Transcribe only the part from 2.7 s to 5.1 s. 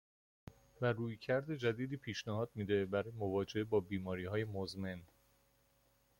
برای مواجهه با بیماریهای مُزمِن.